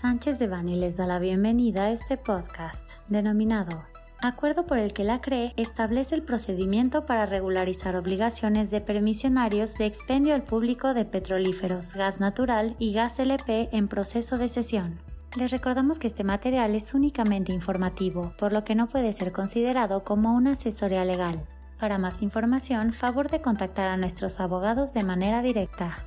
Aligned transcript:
Sánchez 0.00 0.38
de 0.38 0.48
Bani 0.48 0.76
les 0.76 0.96
da 0.96 1.04
la 1.04 1.18
bienvenida 1.18 1.84
a 1.84 1.90
este 1.90 2.16
podcast, 2.16 2.92
denominado 3.08 3.84
Acuerdo 4.22 4.64
por 4.64 4.78
el 4.78 4.94
que 4.94 5.04
la 5.04 5.20
CRE 5.20 5.52
establece 5.58 6.14
el 6.14 6.22
procedimiento 6.22 7.04
para 7.04 7.26
regularizar 7.26 7.96
obligaciones 7.96 8.70
de 8.70 8.80
permisionarios 8.80 9.74
de 9.74 9.84
expendio 9.84 10.34
al 10.34 10.42
público 10.42 10.94
de 10.94 11.04
petrolíferos, 11.04 11.92
gas 11.92 12.18
natural 12.18 12.76
y 12.78 12.94
gas 12.94 13.18
LP 13.18 13.68
en 13.72 13.88
proceso 13.88 14.38
de 14.38 14.48
cesión. 14.48 15.02
Les 15.36 15.50
recordamos 15.50 15.98
que 15.98 16.06
este 16.06 16.24
material 16.24 16.74
es 16.74 16.94
únicamente 16.94 17.52
informativo, 17.52 18.32
por 18.38 18.54
lo 18.54 18.64
que 18.64 18.74
no 18.74 18.88
puede 18.88 19.12
ser 19.12 19.32
considerado 19.32 20.02
como 20.02 20.34
una 20.34 20.52
asesoría 20.52 21.04
legal. 21.04 21.46
Para 21.78 21.98
más 21.98 22.22
información, 22.22 22.94
favor 22.94 23.30
de 23.30 23.42
contactar 23.42 23.88
a 23.88 23.98
nuestros 23.98 24.40
abogados 24.40 24.94
de 24.94 25.02
manera 25.02 25.42
directa. 25.42 26.06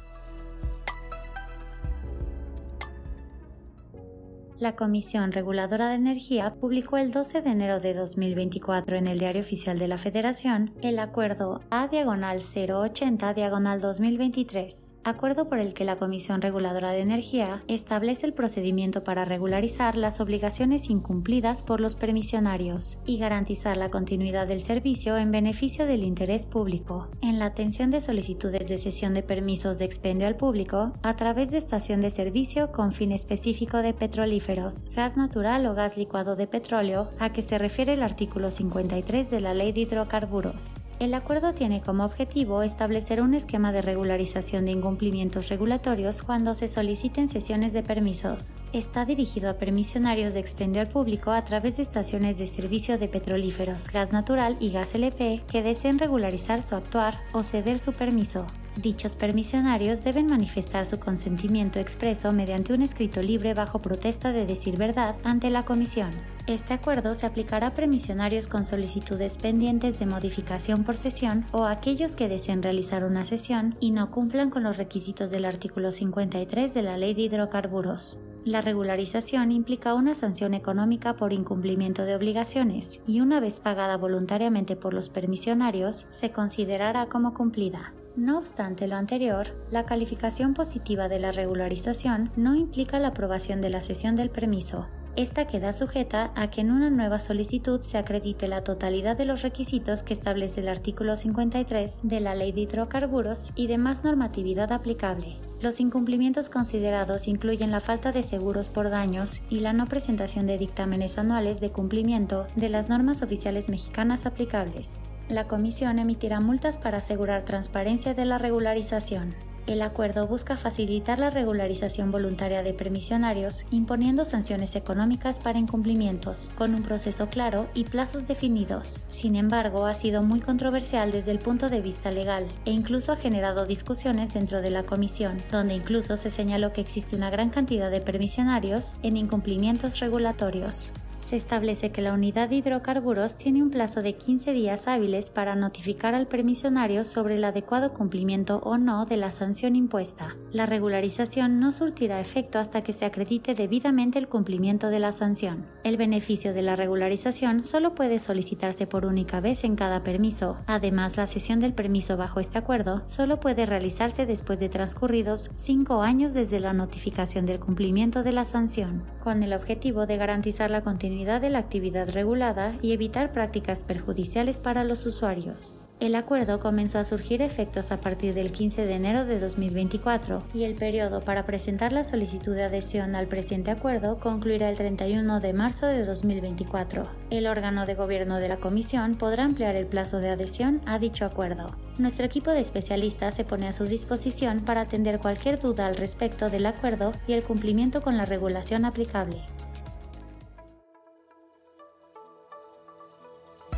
La 4.59 4.75
Comisión 4.75 5.31
Reguladora 5.31 5.89
de 5.89 5.95
Energía 5.95 6.53
publicó 6.53 6.97
el 6.97 7.11
12 7.11 7.41
de 7.41 7.49
enero 7.49 7.79
de 7.79 7.93
2024 7.93 8.97
en 8.97 9.07
el 9.07 9.19
Diario 9.19 9.41
Oficial 9.41 9.79
de 9.79 9.87
la 9.87 9.97
Federación 9.97 10.73
el 10.81 10.99
Acuerdo 10.99 11.61
A 11.71 11.87
Diagonal 11.87 12.39
080 12.39 13.33
Diagonal 13.33 13.81
2023 13.81 14.92
acuerdo 15.03 15.49
por 15.49 15.59
el 15.59 15.73
que 15.73 15.85
la 15.85 15.97
Comisión 15.97 16.41
Reguladora 16.41 16.91
de 16.91 17.01
Energía 17.01 17.63
establece 17.67 18.25
el 18.25 18.33
procedimiento 18.33 19.03
para 19.03 19.25
regularizar 19.25 19.95
las 19.95 20.19
obligaciones 20.19 20.89
incumplidas 20.89 21.63
por 21.63 21.79
los 21.79 21.95
permisionarios 21.95 22.99
y 23.05 23.17
garantizar 23.17 23.77
la 23.77 23.89
continuidad 23.89 24.47
del 24.47 24.61
servicio 24.61 25.17
en 25.17 25.31
beneficio 25.31 25.85
del 25.85 26.03
interés 26.03 26.45
público, 26.45 27.07
en 27.21 27.39
la 27.39 27.45
atención 27.45 27.91
de 27.91 28.01
solicitudes 28.01 28.67
de 28.67 28.77
cesión 28.77 29.13
de 29.13 29.23
permisos 29.23 29.77
de 29.77 29.85
expendio 29.85 30.27
al 30.27 30.37
público 30.37 30.93
a 31.01 31.15
través 31.15 31.51
de 31.51 31.57
estación 31.57 32.01
de 32.01 32.09
servicio 32.09 32.71
con 32.71 32.91
fin 32.91 33.11
específico 33.11 33.77
de 33.77 33.93
petrolíferos, 33.93 34.89
gas 34.95 35.17
natural 35.17 35.65
o 35.65 35.73
gas 35.73 35.97
licuado 35.97 36.35
de 36.35 36.47
petróleo, 36.47 37.09
a 37.19 37.31
que 37.31 37.41
se 37.41 37.57
refiere 37.57 37.93
el 37.93 38.03
artículo 38.03 38.51
53 38.51 39.29
de 39.29 39.41
la 39.41 39.53
Ley 39.53 39.71
de 39.71 39.81
Hidrocarburos. 39.81 40.77
El 40.99 41.13
acuerdo 41.15 41.53
tiene 41.53 41.81
como 41.81 42.05
objetivo 42.05 42.61
establecer 42.61 43.21
un 43.21 43.33
esquema 43.33 43.71
de 43.71 43.81
regularización 43.81 44.65
de 44.65 44.71
incumplimientos 44.71 45.49
regulatorios 45.49 46.21
cuando 46.21 46.53
se 46.53 46.67
soliciten 46.67 47.27
sesiones 47.27 47.73
de 47.73 47.83
permisos. 47.83 48.55
Está 48.73 49.03
dirigido 49.03 49.49
a 49.49 49.57
permisionarios 49.57 50.33
de 50.33 50.39
expendio 50.39 50.81
al 50.81 50.87
público 50.87 51.31
a 51.31 51.43
través 51.43 51.77
de 51.77 51.83
estaciones 51.83 52.37
de 52.37 52.45
servicio 52.45 52.97
de 52.97 53.07
petrolíferos, 53.07 53.89
gas 53.89 54.11
natural 54.11 54.55
y 54.59 54.71
gas 54.71 54.93
LP 54.95 55.41
que 55.51 55.63
deseen 55.63 55.99
regularizar 55.99 56.61
su 56.61 56.75
actuar 56.75 57.19
o 57.33 57.43
ceder 57.43 57.79
su 57.79 57.91
permiso. 57.91 58.45
Dichos 58.81 59.15
permisionarios 59.15 60.03
deben 60.03 60.25
manifestar 60.25 60.87
su 60.87 60.99
consentimiento 60.99 61.79
expreso 61.79 62.31
mediante 62.31 62.73
un 62.73 62.81
escrito 62.81 63.21
libre 63.21 63.53
bajo 63.53 63.79
protesta 63.79 64.31
de 64.31 64.47
decir 64.47 64.77
verdad 64.77 65.15
ante 65.23 65.51
la 65.51 65.63
Comisión. 65.63 66.09
Este 66.47 66.73
acuerdo 66.73 67.13
se 67.13 67.27
aplicará 67.27 67.67
a 67.67 67.73
permisionarios 67.75 68.47
con 68.47 68.65
solicitudes 68.65 69.37
pendientes 69.37 69.99
de 69.99 70.07
modificación 70.07 70.83
por 70.83 70.97
sesión 70.97 71.45
o 71.51 71.65
a 71.65 71.71
aquellos 71.71 72.15
que 72.15 72.27
deseen 72.27 72.63
realizar 72.63 73.05
una 73.05 73.25
sesión 73.25 73.75
y 73.79 73.91
no 73.91 74.09
cumplan 74.09 74.49
con 74.49 74.63
los 74.63 74.77
requisitos 74.77 75.29
del 75.29 75.45
artículo 75.45 75.91
53 75.91 76.73
de 76.73 76.81
la 76.81 76.97
Ley 76.97 77.13
de 77.13 77.21
Hidrocarburos. 77.21 78.21
La 78.43 78.59
regularización 78.59 79.51
implica 79.51 79.93
una 79.93 80.15
sanción 80.15 80.53
económica 80.53 81.15
por 81.15 81.31
incumplimiento 81.31 82.03
de 82.03 82.15
obligaciones 82.15 82.99
y 83.07 83.21
una 83.21 83.39
vez 83.39 83.61
pagada 83.61 83.95
voluntariamente 83.95 84.75
por 84.75 84.93
los 84.93 85.07
permisionarios, 85.07 86.07
se 86.09 86.31
considerará 86.31 87.05
como 87.05 87.33
cumplida. 87.33 87.93
No 88.15 88.37
obstante 88.37 88.87
lo 88.87 88.95
anterior, 88.95 89.47
la 89.71 89.85
calificación 89.85 90.53
positiva 90.53 91.07
de 91.09 91.19
la 91.19 91.31
regularización 91.31 92.31
no 92.35 92.53
implica 92.53 92.99
la 92.99 93.07
aprobación 93.07 93.59
de 93.59 93.71
la 93.71 93.81
cesión 93.81 94.15
del 94.15 94.29
permiso. 94.29 94.87
Esta 95.15 95.45
queda 95.45 95.73
sujeta 95.73 96.31
a 96.35 96.49
que 96.49 96.61
en 96.61 96.71
una 96.71 96.89
nueva 96.89 97.19
solicitud 97.19 97.81
se 97.81 97.97
acredite 97.97 98.47
la 98.47 98.63
totalidad 98.63 99.15
de 99.15 99.25
los 99.25 99.41
requisitos 99.41 100.03
que 100.03 100.13
establece 100.13 100.61
el 100.61 100.67
artículo 100.67 101.15
53 101.15 102.01
de 102.03 102.19
la 102.19 102.35
Ley 102.35 102.51
de 102.51 102.61
Hidrocarburos 102.61 103.51
y 103.55 103.67
demás 103.67 104.03
normatividad 104.03 104.71
aplicable. 104.71 105.37
Los 105.59 105.79
incumplimientos 105.79 106.49
considerados 106.49 107.27
incluyen 107.27 107.71
la 107.71 107.79
falta 107.79 108.11
de 108.11 108.21
seguros 108.21 108.69
por 108.69 108.89
daños 108.89 109.41
y 109.49 109.59
la 109.59 109.73
no 109.73 109.85
presentación 109.85 110.45
de 110.45 110.57
dictámenes 110.57 111.17
anuales 111.17 111.61
de 111.61 111.71
cumplimiento 111.71 112.47
de 112.55 112.69
las 112.69 112.89
normas 112.89 113.21
oficiales 113.21 113.69
mexicanas 113.69 114.25
aplicables. 114.25 115.03
La 115.29 115.47
Comisión 115.47 115.99
emitirá 115.99 116.41
multas 116.41 116.77
para 116.77 116.97
asegurar 116.97 117.43
transparencia 117.43 118.13
de 118.13 118.25
la 118.25 118.37
regularización. 118.37 119.33
El 119.65 119.81
acuerdo 119.81 120.27
busca 120.27 120.57
facilitar 120.57 121.19
la 121.19 121.29
regularización 121.29 122.11
voluntaria 122.11 122.63
de 122.63 122.73
permisionarios, 122.73 123.65
imponiendo 123.71 124.25
sanciones 124.25 124.75
económicas 124.75 125.39
para 125.39 125.57
incumplimientos, 125.57 126.49
con 126.57 126.75
un 126.75 126.83
proceso 126.83 127.27
claro 127.27 127.67
y 127.73 127.85
plazos 127.85 128.27
definidos. 128.27 129.03
Sin 129.07 129.37
embargo, 129.37 129.85
ha 129.85 129.93
sido 129.93 130.21
muy 130.21 130.41
controversial 130.41 131.13
desde 131.13 131.31
el 131.31 131.39
punto 131.39 131.69
de 131.69 131.79
vista 131.79 132.11
legal 132.11 132.45
e 132.65 132.71
incluso 132.71 133.13
ha 133.13 133.15
generado 133.15 133.65
discusiones 133.65 134.33
dentro 134.33 134.61
de 134.61 134.71
la 134.71 134.83
Comisión, 134.83 135.37
donde 135.49 135.75
incluso 135.75 136.17
se 136.17 136.29
señaló 136.29 136.73
que 136.73 136.81
existe 136.81 137.15
una 137.15 137.29
gran 137.29 137.49
cantidad 137.49 137.89
de 137.89 138.01
permisionarios 138.01 138.97
en 139.01 139.15
incumplimientos 139.15 140.01
regulatorios 140.01 140.91
se 141.23 141.35
establece 141.35 141.91
que 141.91 142.01
la 142.01 142.13
unidad 142.13 142.49
de 142.49 142.55
hidrocarburos 142.55 143.37
tiene 143.37 143.63
un 143.63 143.69
plazo 143.69 144.01
de 144.01 144.15
15 144.15 144.53
días 144.53 144.87
hábiles 144.87 145.31
para 145.31 145.55
notificar 145.55 146.15
al 146.15 146.27
permisionario 146.27 147.05
sobre 147.05 147.35
el 147.35 147.43
adecuado 147.43 147.93
cumplimiento 147.93 148.59
o 148.63 148.77
no 148.77 149.05
de 149.05 149.17
la 149.17 149.31
sanción 149.31 149.75
impuesta. 149.75 150.35
La 150.51 150.65
regularización 150.65 151.59
no 151.59 151.71
surtirá 151.71 152.19
efecto 152.19 152.59
hasta 152.59 152.83
que 152.83 152.93
se 152.93 153.05
acredite 153.05 153.55
debidamente 153.55 154.19
el 154.19 154.27
cumplimiento 154.27 154.89
de 154.89 154.99
la 154.99 155.11
sanción. 155.11 155.65
El 155.83 155.97
beneficio 155.97 156.53
de 156.53 156.61
la 156.61 156.75
regularización 156.75 157.63
solo 157.63 157.95
puede 157.95 158.19
solicitarse 158.19 158.87
por 158.87 159.05
única 159.05 159.39
vez 159.39 159.63
en 159.63 159.75
cada 159.75 160.03
permiso. 160.03 160.57
Además, 160.67 161.17
la 161.17 161.27
cesión 161.27 161.59
del 161.59 161.73
permiso 161.73 162.17
bajo 162.17 162.39
este 162.39 162.57
acuerdo 162.57 163.03
solo 163.05 163.39
puede 163.39 163.65
realizarse 163.65 164.25
después 164.25 164.59
de 164.59 164.69
transcurridos 164.69 165.51
cinco 165.53 166.01
años 166.01 166.33
desde 166.33 166.59
la 166.59 166.73
notificación 166.73 167.45
del 167.45 167.59
cumplimiento 167.59 168.23
de 168.23 168.31
la 168.33 168.45
sanción, 168.45 169.03
con 169.23 169.43
el 169.43 169.53
objetivo 169.53 170.05
de 170.05 170.17
garantizar 170.17 170.69
la 170.69 170.81
de 171.13 171.49
la 171.49 171.59
actividad 171.59 172.09
regulada 172.09 172.75
y 172.81 172.91
evitar 172.91 173.31
prácticas 173.31 173.83
perjudiciales 173.83 174.59
para 174.59 174.83
los 174.83 175.05
usuarios. 175.05 175.79
El 175.99 176.15
acuerdo 176.15 176.59
comenzó 176.59 176.99
a 176.99 177.05
surgir 177.05 177.41
efectos 177.41 177.91
a 177.91 178.01
partir 178.01 178.33
del 178.33 178.51
15 178.51 178.85
de 178.85 178.95
enero 178.95 179.25
de 179.25 179.39
2024 179.39 180.43
y 180.53 180.63
el 180.63 180.75
periodo 180.75 181.21
para 181.21 181.45
presentar 181.45 181.93
la 181.93 182.03
solicitud 182.03 182.55
de 182.55 182.63
adhesión 182.63 183.15
al 183.15 183.27
presente 183.27 183.71
acuerdo 183.71 184.19
concluirá 184.19 184.69
el 184.69 184.75
31 184.75 185.39
de 185.39 185.53
marzo 185.53 185.85
de 185.85 186.03
2024. 186.03 187.07
El 187.29 187.47
órgano 187.47 187.85
de 187.85 187.95
gobierno 187.95 188.39
de 188.39 188.49
la 188.49 188.57
Comisión 188.57 189.15
podrá 189.15 189.45
ampliar 189.45 189.75
el 189.75 189.85
plazo 189.85 190.17
de 190.17 190.31
adhesión 190.31 190.81
a 190.85 190.99
dicho 190.99 191.25
acuerdo. 191.25 191.67
Nuestro 191.97 192.25
equipo 192.25 192.51
de 192.51 192.59
especialistas 192.59 193.35
se 193.35 193.45
pone 193.45 193.67
a 193.67 193.71
su 193.71 193.85
disposición 193.85 194.61
para 194.61 194.81
atender 194.81 195.19
cualquier 195.19 195.59
duda 195.59 195.85
al 195.85 195.95
respecto 195.95 196.49
del 196.49 196.65
acuerdo 196.65 197.13
y 197.27 197.33
el 197.33 197.43
cumplimiento 197.43 198.01
con 198.01 198.17
la 198.17 198.25
regulación 198.25 198.83
aplicable. 198.83 199.43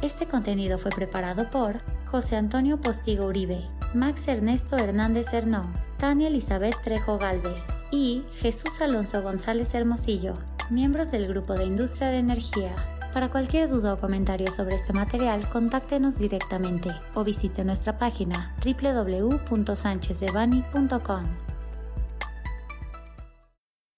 Este 0.06 0.28
contenido 0.28 0.78
fue 0.78 0.92
preparado 0.92 1.50
por 1.50 1.82
José 2.06 2.36
Antonio 2.36 2.80
Postigo 2.80 3.26
Uribe, 3.26 3.66
Max 3.96 4.28
Ernesto 4.28 4.78
Hernández 4.78 5.34
Hernó, 5.34 5.74
Tania 5.98 6.28
Elizabeth 6.28 6.80
Trejo 6.84 7.18
Galvez 7.18 7.66
y 7.90 8.24
Jesús 8.34 8.80
Alonso 8.82 9.24
González 9.24 9.74
Hermosillo, 9.74 10.36
miembros 10.70 11.10
del 11.10 11.28
Grupo 11.28 11.56
de 11.56 11.66
Industria 11.66 12.10
de 12.10 12.20
Energía. 12.20 12.76
Para 13.16 13.32
cualquier 13.32 13.68
duda 13.68 13.96
o 13.96 14.00
comentario 14.00 14.52
sobre 14.52 14.76
este 14.76 14.94
material, 14.94 15.50
contáctenos 15.50 16.20
directamente 16.20 16.92
o 17.16 17.24
visite 17.24 17.64
nuestra 17.64 17.98
página 17.98 18.54
www.sanchezdevani.com. 18.64 21.55